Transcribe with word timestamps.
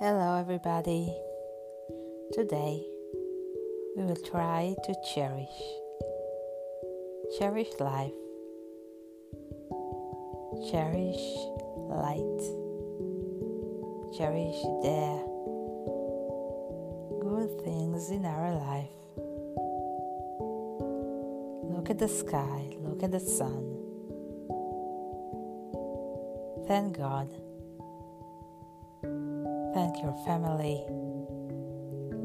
everybody. 0.00 1.10
Today 2.34 2.84
we 3.96 4.04
will 4.04 4.16
try 4.16 4.74
to 4.84 4.94
cherish. 5.14 5.48
Cherish 7.38 7.68
life. 7.80 8.12
Cherish 10.70 11.24
light. 11.88 12.42
Cherish 14.18 14.60
the 14.82 15.24
good 17.22 17.60
things 17.64 18.10
in 18.10 18.26
our 18.26 18.54
life. 18.54 18.90
Look 21.74 21.88
at 21.88 21.98
the 21.98 22.08
sky, 22.08 22.76
look 22.80 23.02
at 23.02 23.12
the 23.12 23.20
sun. 23.20 23.72
Thank 26.66 26.98
God 26.98 27.30
Thank 29.76 30.02
your 30.02 30.16
family. 30.24 30.82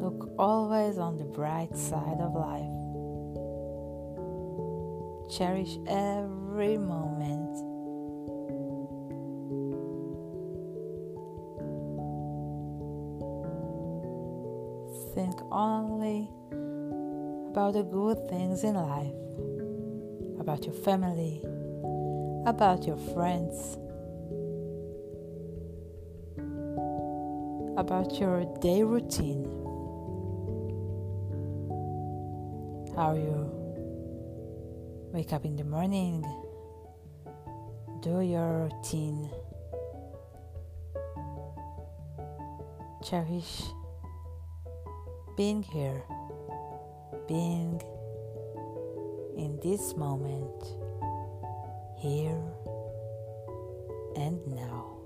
Look 0.01 0.31
always 0.39 0.97
on 0.97 1.17
the 1.17 1.25
bright 1.25 1.77
side 1.77 2.21
of 2.21 2.33
life. 2.33 2.71
Cherish 5.29 5.77
every 5.85 6.77
moment. 6.77 7.51
Think 15.13 15.35
only 15.51 16.29
about 17.51 17.73
the 17.73 17.83
good 17.83 18.29
things 18.29 18.63
in 18.63 18.75
life, 18.75 19.11
about 20.39 20.63
your 20.63 20.75
family, 20.85 21.41
about 22.45 22.87
your 22.87 22.95
friends 23.13 23.77
about 27.81 28.19
your 28.19 28.45
day 28.61 28.83
routine. 28.83 29.43
How 32.95 33.15
you 33.15 33.49
wake 35.11 35.33
up 35.33 35.45
in 35.45 35.55
the 35.55 35.63
morning, 35.63 36.23
do 38.03 38.21
your 38.21 38.69
routine, 38.69 39.31
cherish 43.03 43.63
being 45.35 45.63
here, 45.63 46.03
being 47.27 47.81
in 49.37 49.59
this 49.63 49.97
moment, 49.97 50.61
here 51.97 52.43
and 54.15 54.37
now. 54.45 55.00